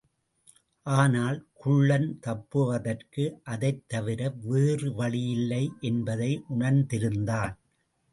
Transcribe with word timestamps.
ஆனால், 0.85 1.35
குள்ளன் 1.53 2.19
தப்புவதற்கு 2.19 3.25
அதைத் 3.43 3.83
தவிர 3.87 4.29
வேறு 4.43 4.93
வழியில்லை 4.93 5.71
என்பதை 5.81 6.31
உணர்ந்திருந்தான். 6.49 7.53